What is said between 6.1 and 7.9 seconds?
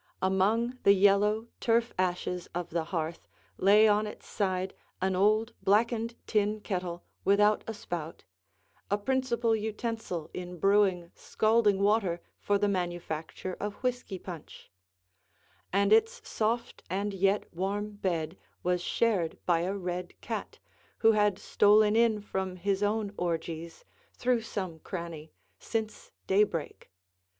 tin kettle, without a